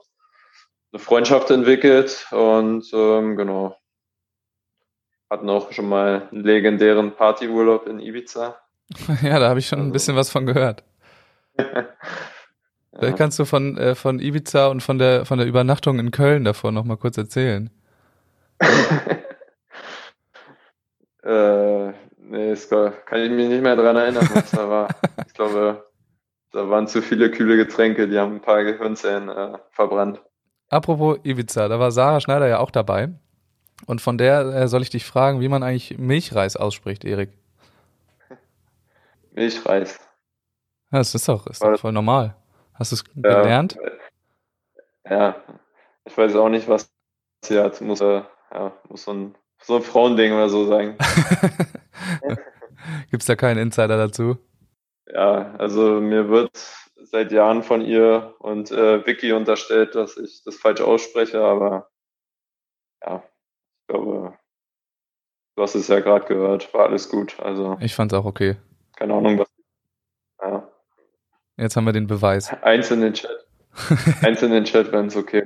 [0.91, 3.75] eine Freundschaft entwickelt und ähm, genau,
[5.29, 8.55] hatten auch schon mal einen legendären Partyurlaub in Ibiza.
[9.21, 10.83] Ja, da habe ich schon ein bisschen was von gehört.
[12.91, 16.43] Vielleicht kannst du von, äh, von Ibiza und von der, von der Übernachtung in Köln
[16.43, 17.69] davor noch mal kurz erzählen.
[21.23, 21.87] äh,
[22.17, 24.87] nee, das kann ich mich nicht mehr daran erinnern, was da war.
[25.27, 25.85] Ich glaube,
[26.51, 30.21] da waren zu viele kühle Getränke, die haben ein paar Gehirnzellen äh, verbrannt.
[30.69, 33.09] Apropos Ibiza, da war Sarah Schneider ja auch dabei.
[33.85, 37.29] Und von der äh, soll ich dich fragen, wie man eigentlich Milchreis ausspricht, Erik.
[39.31, 39.99] Milchreis.
[40.91, 42.35] Ja, das ist doch, ist doch voll normal.
[42.73, 43.77] Hast du es ja, gelernt?
[45.07, 45.35] Ja,
[46.05, 46.91] ich weiß auch nicht, was
[47.43, 47.79] sie hat.
[47.81, 50.97] Muss, äh, ja, muss so ein, so ein Frauending oder so sein.
[53.11, 54.37] Gibt es da keinen Insider dazu?
[55.07, 56.51] Ja, also mir wird
[57.03, 61.89] seit Jahren von ihr und äh, Vicky unterstellt, dass ich das falsch ausspreche, aber
[63.03, 63.23] ja,
[63.89, 64.33] glaube,
[65.55, 67.39] du hast es ja gerade gehört, war alles gut.
[67.39, 68.55] Also ich fand es auch okay.
[68.95, 69.47] Keine Ahnung, was.
[70.41, 70.67] Ja.
[71.57, 72.53] Jetzt haben wir den Beweis.
[72.63, 73.45] Eins in den Chat.
[74.21, 75.43] Eins in den Chat, wenn es okay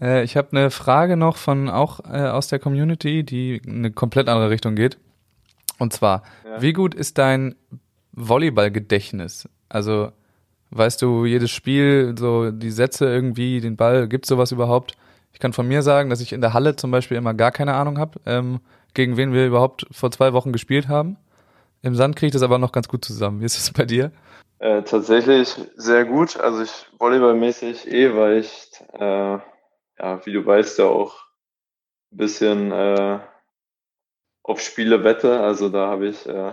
[0.00, 3.92] äh, Ich habe eine Frage noch von auch äh, aus der Community, die in eine
[3.92, 4.98] komplett andere Richtung geht.
[5.78, 6.60] Und zwar, ja.
[6.60, 7.54] wie gut ist dein
[8.12, 9.48] Volleyballgedächtnis?
[9.68, 10.12] Also
[10.70, 14.96] weißt du jedes Spiel, so die Sätze irgendwie, den Ball, gibt es sowas überhaupt?
[15.32, 17.74] Ich kann von mir sagen, dass ich in der Halle zum Beispiel immer gar keine
[17.74, 18.60] Ahnung habe, ähm,
[18.94, 21.16] gegen wen wir überhaupt vor zwei Wochen gespielt haben.
[21.82, 23.40] Im Sand kriege ich das aber noch ganz gut zusammen.
[23.40, 24.12] Wie ist es bei dir?
[24.62, 26.38] Äh, tatsächlich sehr gut.
[26.38, 29.38] Also ich volleyballmäßig eh, weil ich, äh,
[29.98, 31.24] ja, wie du weißt, ja auch
[32.12, 33.18] ein bisschen äh,
[34.44, 35.40] auf Spiele wette.
[35.40, 36.52] Also da habe ich äh,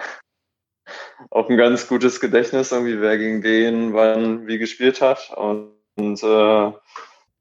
[1.29, 5.31] auch ein ganz gutes Gedächtnis, irgendwie wer gegen den wann wie gespielt hat.
[5.35, 6.71] Und, und äh,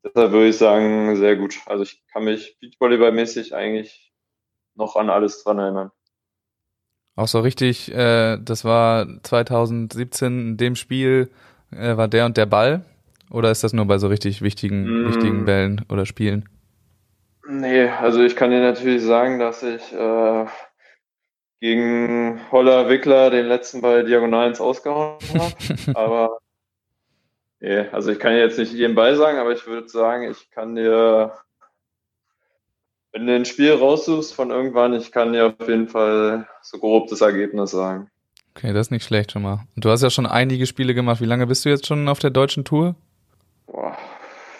[0.04, 1.58] deshalb würde ich sagen, sehr gut.
[1.66, 4.12] Also ich kann mich Beachvolleyball-mäßig eigentlich
[4.74, 5.90] noch an alles dran erinnern.
[7.16, 11.30] Auch so richtig, äh, das war 2017 in dem Spiel,
[11.72, 12.84] äh, war der und der Ball?
[13.30, 15.08] Oder ist das nur bei so richtig wichtigen, mm.
[15.08, 16.48] wichtigen Bällen oder Spielen?
[17.48, 20.46] Nee, also ich kann dir natürlich sagen, dass ich äh,
[21.60, 25.54] gegen Holler Wickler den letzten Ball diagonal ins Ausgehauen habe.
[25.94, 26.38] aber
[27.60, 30.74] nee, also ich kann jetzt nicht jeden Ball sagen, aber ich würde sagen, ich kann
[30.74, 31.32] dir,
[33.12, 37.08] wenn du ein Spiel raussuchst von irgendwann, ich kann dir auf jeden Fall so grob
[37.08, 38.10] das Ergebnis sagen.
[38.54, 39.60] Okay, das ist nicht schlecht schon mal.
[39.76, 41.20] Und du hast ja schon einige Spiele gemacht.
[41.20, 42.96] Wie lange bist du jetzt schon auf der deutschen Tour?
[43.66, 43.96] Boah,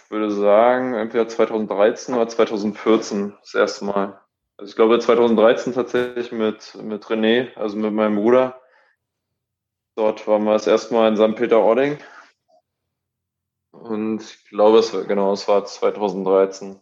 [0.05, 4.21] ich würde sagen, entweder 2013 oder 2014 das erste Mal.
[4.57, 8.61] Also ich glaube 2013 tatsächlich mit, mit René, also mit meinem Bruder.
[9.97, 11.37] Dort waren wir das erste Mal in St.
[11.37, 11.99] Peter-Ording.
[13.79, 16.81] Und ich glaube, es war, genau, es war 2013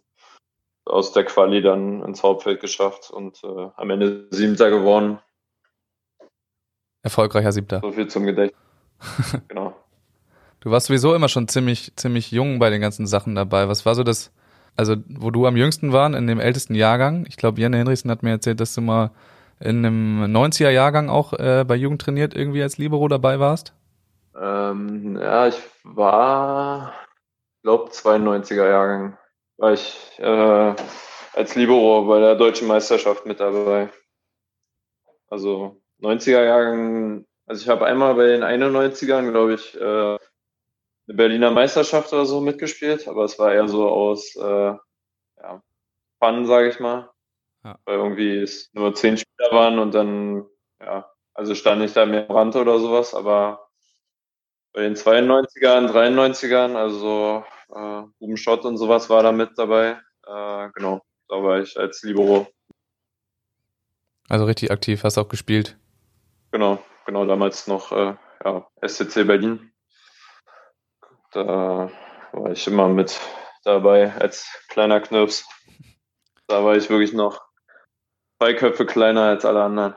[0.85, 5.19] aus der Quali dann ins Hauptfeld geschafft und äh, am Ende Siebter geworden.
[7.03, 7.81] Erfolgreicher Siebter.
[7.81, 8.59] So viel zum Gedächtnis.
[9.47, 9.75] genau.
[10.59, 13.67] Du warst sowieso immer schon ziemlich, ziemlich jung bei den ganzen Sachen dabei.
[13.67, 14.31] Was war so das,
[14.75, 17.25] also wo du am jüngsten waren, in dem ältesten Jahrgang?
[17.27, 19.11] Ich glaube, Janne Henrichsen hat mir erzählt, dass du mal
[19.59, 23.73] in einem 90er Jahrgang auch äh, bei Jugend trainiert irgendwie als Libero dabei warst.
[24.39, 26.93] Ähm, ja, ich war,
[27.63, 29.17] glaube 92er Jahrgang,
[29.57, 30.75] war ich äh,
[31.33, 33.89] als Libero bei der deutschen Meisterschaft mit dabei.
[35.29, 40.17] Also 90er Jahrgang, also ich habe einmal bei den 91ern, glaube ich, äh,
[41.07, 44.75] eine Berliner Meisterschaft oder so mitgespielt, aber es war eher so aus äh,
[45.41, 45.61] ja,
[46.19, 47.09] Fun, sage ich mal.
[47.63, 47.79] Ja.
[47.85, 50.45] Weil irgendwie es nur zehn Spieler waren und dann,
[50.79, 53.66] ja, also stand ich da mehr am Rand oder sowas, aber
[54.77, 59.99] bei den 92ern, 93ern, also äh, Ruben Schott und sowas war da mit dabei.
[60.27, 62.45] Äh, genau, da war ich als Libero.
[64.29, 65.79] Also richtig aktiv, hast auch gespielt.
[66.51, 68.13] Genau, genau, damals noch äh,
[68.45, 69.71] ja, SCC Berlin.
[71.31, 71.89] Da
[72.31, 73.19] war ich immer mit
[73.63, 75.49] dabei als kleiner Knirps.
[76.45, 77.41] Da war ich wirklich noch
[78.37, 79.95] zwei Köpfe kleiner als alle anderen,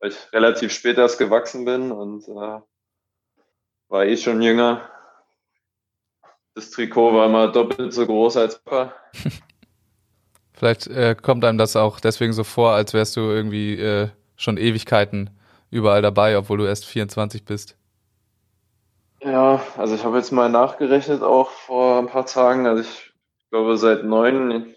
[0.00, 2.62] weil ich relativ spät erst gewachsen bin und äh,
[3.92, 4.80] war eh schon jünger.
[6.54, 8.94] Das Trikot war immer doppelt so groß als Papa.
[10.54, 14.56] Vielleicht äh, kommt einem das auch deswegen so vor, als wärst du irgendwie äh, schon
[14.56, 15.30] Ewigkeiten
[15.70, 17.76] überall dabei, obwohl du erst 24 bist.
[19.20, 22.66] Ja, also ich habe jetzt mal nachgerechnet auch vor ein paar Tagen.
[22.66, 23.12] Also ich
[23.50, 24.74] glaube seit neun,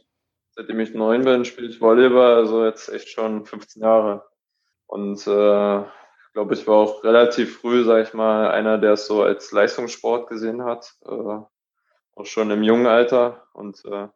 [0.51, 4.25] seitdem ich neun bin, spiele ich Volleyball, also jetzt echt schon 15 Jahre.
[4.87, 5.83] Und äh,
[6.35, 10.27] glaube, ich war auch relativ früh, sage ich mal, einer, der es so als Leistungssport
[10.27, 13.47] gesehen hat, äh, auch schon im jungen Alter.
[13.53, 14.09] Und äh,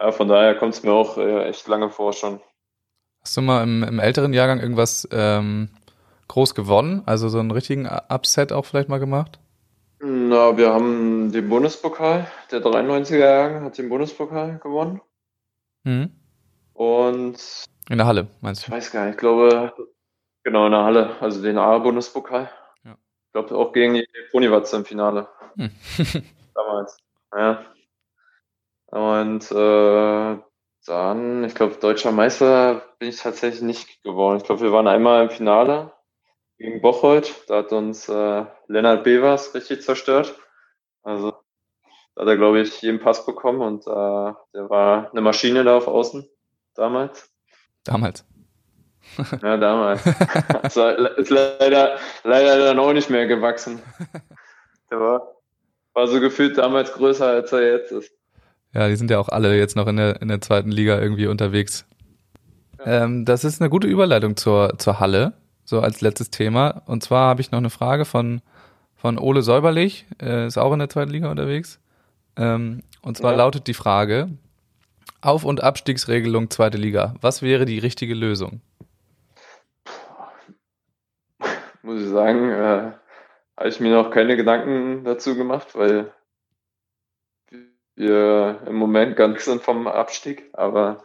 [0.00, 2.40] ja, von daher kommt es mir auch äh, echt lange vor schon.
[3.22, 5.68] Hast du mal im, im älteren Jahrgang irgendwas ähm,
[6.26, 7.04] groß gewonnen?
[7.06, 9.38] Also so einen richtigen Upset auch vielleicht mal gemacht?
[10.00, 15.00] Na, wir haben den Bundespokal, der 93er Jahrgang hat den Bundespokal gewonnen.
[15.84, 16.10] Mhm.
[16.72, 18.66] Und in der Halle, meinst du?
[18.66, 19.72] Ich weiß gar nicht, ich glaube,
[20.44, 22.50] genau in der Halle, also den A-Bundespokal.
[22.84, 22.92] Ja.
[22.92, 25.28] Ich glaube auch gegen die Ponywatze im Finale.
[25.56, 25.70] Hm.
[26.54, 26.98] Damals.
[27.34, 27.64] Ja.
[28.86, 30.38] Und äh,
[30.86, 34.38] dann, ich glaube, deutscher Meister bin ich tatsächlich nicht geworden.
[34.38, 35.92] Ich glaube, wir waren einmal im Finale
[36.58, 37.44] gegen Bocholt.
[37.48, 40.34] Da hat uns äh, Lennart Bevers richtig zerstört.
[41.02, 41.32] Also
[42.14, 45.76] da hat er, glaube ich, jeden Pass bekommen und äh, der war eine Maschine da
[45.76, 46.28] auf Außen
[46.74, 47.32] damals.
[47.84, 48.26] Damals.
[49.42, 50.02] Ja, damals.
[50.62, 53.80] also, ist leider, leider dann auch nicht mehr gewachsen.
[54.90, 55.22] Der war,
[55.94, 58.12] war so gefühlt damals größer, als er jetzt ist.
[58.72, 61.26] Ja, die sind ja auch alle jetzt noch in der, in der zweiten Liga irgendwie
[61.26, 61.86] unterwegs.
[62.78, 63.04] Ja.
[63.04, 65.32] Ähm, das ist eine gute Überleitung zur, zur Halle
[65.70, 66.82] so als letztes Thema.
[66.86, 68.42] Und zwar habe ich noch eine Frage von,
[68.96, 71.80] von Ole Säuberlich, äh, ist auch in der zweiten Liga unterwegs.
[72.36, 73.38] Ähm, und zwar ja.
[73.38, 74.28] lautet die Frage,
[75.20, 78.60] Auf- und Abstiegsregelung zweite Liga, was wäre die richtige Lösung?
[81.82, 82.92] Muss ich sagen, äh,
[83.56, 86.12] habe ich mir noch keine Gedanken dazu gemacht, weil
[87.94, 90.48] wir im Moment ganz sind vom Abstieg.
[90.52, 91.02] Aber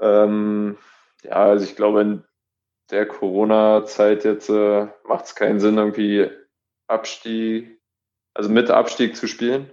[0.00, 0.78] ähm,
[1.22, 2.24] ja, also ich glaube, in
[2.90, 6.30] der Corona-Zeit jetzt äh, macht es keinen Sinn, irgendwie
[6.86, 7.80] Abstieg,
[8.34, 9.70] also mit Abstieg zu spielen,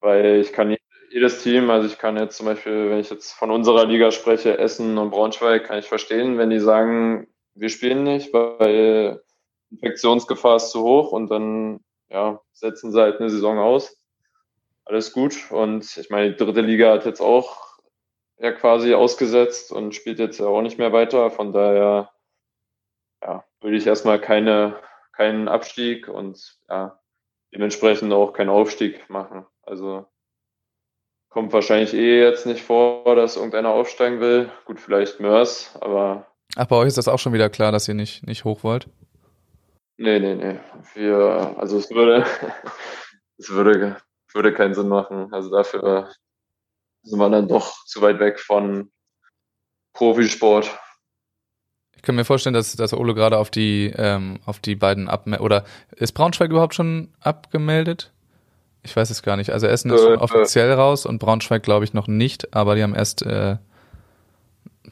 [0.00, 0.76] weil ich kann,
[1.10, 4.58] jedes Team, also ich kann jetzt zum Beispiel, wenn ich jetzt von unserer Liga spreche,
[4.58, 9.22] Essen und Braunschweig, kann ich verstehen, wenn die sagen, wir spielen nicht, weil
[9.70, 13.96] Infektionsgefahr ist zu hoch und dann ja, setzen sie halt eine Saison aus.
[14.84, 15.50] Alles gut.
[15.50, 17.78] Und ich meine, die dritte Liga hat jetzt auch
[18.38, 21.30] ja quasi ausgesetzt und spielt jetzt ja auch nicht mehr weiter.
[21.30, 22.10] Von daher
[23.22, 24.76] ja, würde ich erstmal keine,
[25.12, 26.98] keinen Abstieg und ja,
[27.54, 29.46] dementsprechend auch keinen Aufstieg machen.
[29.62, 30.06] Also
[31.28, 34.50] kommt wahrscheinlich eh jetzt nicht vor, dass irgendeiner aufsteigen will.
[34.64, 36.26] Gut, vielleicht Mörs, aber.
[36.56, 38.88] Ach, bei euch ist das auch schon wieder klar, dass ihr nicht, nicht hoch wollt?
[39.96, 40.58] Nee, nee, nee.
[40.94, 42.24] Wir, also es würde,
[43.38, 43.96] es würde,
[44.32, 45.32] würde keinen Sinn machen.
[45.32, 46.10] Also dafür
[47.02, 48.90] sind wir dann doch zu weit weg von
[49.92, 50.70] Profisport.
[51.96, 55.44] Ich kann mir vorstellen, dass, dass Ole gerade auf die, ähm, auf die beiden abmeldet.
[55.44, 58.10] Oder ist Braunschweig überhaupt schon abgemeldet?
[58.82, 59.50] Ich weiß es gar nicht.
[59.50, 62.94] Also Essen ist äh, offiziell raus und Braunschweig glaube ich noch nicht, aber die haben
[62.94, 63.58] erst äh,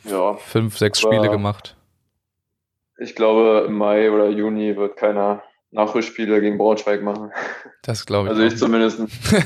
[0.05, 1.77] ja, fünf, sechs Spiele gemacht.
[2.99, 7.31] Ich glaube, im Mai oder Juni wird keiner Nachholspiele gegen Braunschweig machen.
[7.83, 8.31] Das glaube ich.
[8.31, 9.01] Also ich zumindest.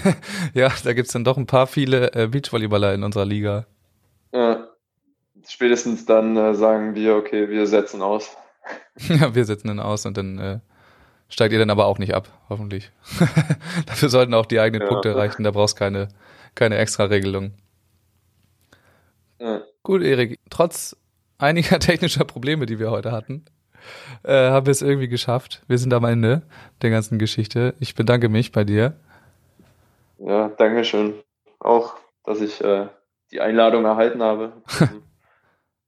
[0.54, 3.66] ja, da gibt es dann doch ein paar viele äh, Beachvolleyballer in unserer Liga.
[4.32, 4.68] Ja,
[5.48, 8.36] spätestens dann äh, sagen wir, okay, wir setzen aus.
[9.08, 10.58] ja, wir setzen dann aus und dann äh,
[11.28, 12.92] steigt ihr dann aber auch nicht ab, hoffentlich.
[13.86, 14.88] Dafür sollten auch die eigenen ja.
[14.88, 16.08] Punkte reichen, da brauchst keine,
[16.54, 17.54] keine extra Regelung.
[19.40, 19.62] Ja.
[19.82, 20.96] Gut, Erik, trotz
[21.38, 23.44] einiger technischer Probleme, die wir heute hatten,
[24.22, 25.62] äh, haben wir es irgendwie geschafft.
[25.66, 26.42] Wir sind am Ende
[26.82, 27.74] der ganzen Geschichte.
[27.80, 28.96] Ich bedanke mich bei dir.
[30.18, 31.14] Ja, danke schön.
[31.58, 32.86] Auch, dass ich äh,
[33.32, 34.52] die Einladung erhalten habe.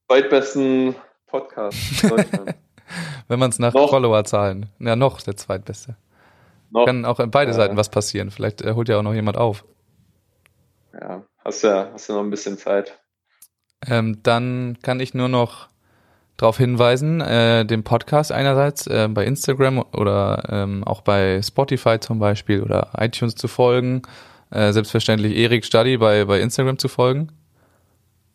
[0.07, 0.95] zweitbesten
[1.27, 2.55] Podcast in Deutschland.
[3.27, 3.89] Wenn man es nach noch.
[3.89, 5.95] Followerzahlen, ja noch der zweitbeste.
[6.69, 6.85] Noch.
[6.85, 8.29] Kann auch in beide äh, Seiten was passieren.
[8.29, 9.63] Vielleicht äh, holt ja auch noch jemand auf.
[10.93, 12.99] Ja, hast ja, hast ja noch ein bisschen Zeit.
[13.87, 15.69] Ähm, dann kann ich nur noch
[16.37, 22.19] darauf hinweisen, äh, dem Podcast einerseits äh, bei Instagram oder ähm, auch bei Spotify zum
[22.19, 24.01] Beispiel oder iTunes zu folgen.
[24.51, 27.31] Äh, selbstverständlich Erik Study bei, bei Instagram zu folgen.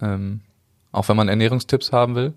[0.00, 0.40] Ähm,
[0.92, 2.32] auch wenn man Ernährungstipps haben will.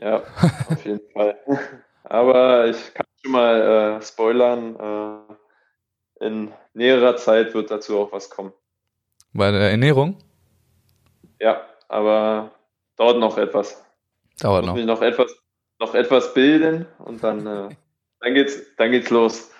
[0.00, 0.22] Ja,
[0.68, 1.36] auf jeden Fall.
[2.04, 8.30] Aber ich kann schon mal äh, spoilern, äh, in näherer Zeit wird dazu auch was
[8.30, 8.52] kommen.
[9.32, 10.18] Bei der Ernährung?
[11.42, 12.52] Ja, aber
[12.96, 13.84] dauert noch etwas.
[14.38, 14.74] Dauert noch.
[14.74, 15.34] Mich noch etwas,
[15.80, 17.68] noch etwas bilden und dann, äh,
[18.20, 19.50] dann geht's, dann geht's los.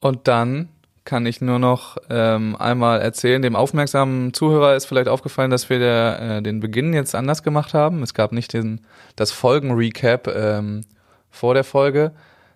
[0.00, 0.68] Und dann
[1.04, 3.40] kann ich nur noch ähm, einmal erzählen.
[3.40, 7.72] Dem aufmerksamen Zuhörer ist vielleicht aufgefallen, dass wir der, äh, den Beginn jetzt anders gemacht
[7.72, 8.02] haben.
[8.02, 8.82] Es gab nicht den,
[9.16, 10.82] das Folgen-Recap ähm,
[11.30, 12.12] vor der Folge.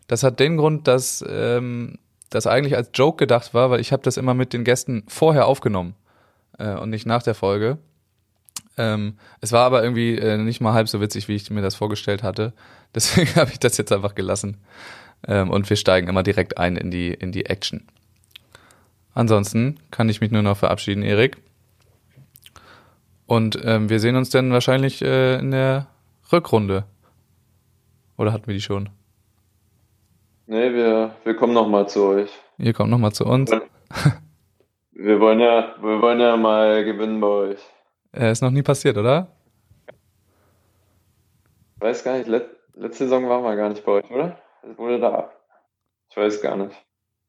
[0.08, 1.98] Das hat den Grund, dass ähm,
[2.28, 5.46] das eigentlich als Joke gedacht war, weil ich habe das immer mit den Gästen vorher
[5.46, 5.94] aufgenommen
[6.58, 7.78] äh, und nicht nach der Folge.
[8.78, 11.74] Ähm, es war aber irgendwie äh, nicht mal halb so witzig, wie ich mir das
[11.74, 12.52] vorgestellt hatte.
[12.94, 14.58] Deswegen habe ich das jetzt einfach gelassen.
[15.26, 17.86] Ähm, und wir steigen immer direkt ein in die, in die Action.
[19.14, 21.36] Ansonsten kann ich mich nur noch verabschieden, Erik.
[23.26, 25.86] Und ähm, wir sehen uns dann wahrscheinlich äh, in der
[26.32, 26.84] Rückrunde.
[28.16, 28.88] Oder hatten wir die schon?
[30.46, 32.30] Nee, wir, wir kommen nochmal zu euch.
[32.58, 33.50] Ihr kommt nochmal zu uns.
[34.92, 37.58] Wir wollen ja, wir wollen ja mal gewinnen bei euch.
[38.12, 39.28] Äh, ist noch nie passiert, oder?
[41.76, 44.38] Ich weiß gar nicht, let, letzte Saison waren wir gar nicht bei euch, oder?
[44.76, 45.30] Wurde da.
[46.10, 46.76] Ich weiß gar nicht.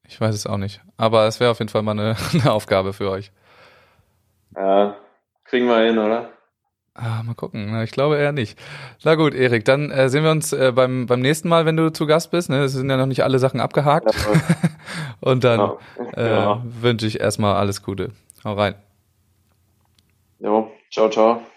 [0.08, 0.82] Ich weiß es auch nicht.
[0.98, 3.32] Aber es wäre auf jeden Fall mal eine, eine, Aufgabe für euch.
[4.56, 4.96] Ja,
[5.46, 6.30] kriegen wir hin, oder?
[6.96, 7.82] Ah, mal gucken.
[7.82, 8.60] Ich glaube eher nicht.
[9.04, 11.92] Na gut, Erik, dann äh, sehen wir uns äh, beim, beim nächsten Mal, wenn du
[11.92, 12.52] zu Gast bist.
[12.52, 12.64] Ne?
[12.64, 14.14] Es sind ja noch nicht alle Sachen abgehakt.
[14.14, 14.42] Ja,
[15.22, 15.60] Und dann
[15.98, 16.14] genau.
[16.16, 16.62] äh, ja.
[16.64, 18.12] wünsche ich erstmal alles Gute.
[18.44, 18.76] Hau rein.
[20.44, 21.53] Jo, ciao, ciao.